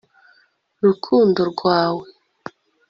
[0.85, 2.05] rukundo rwawe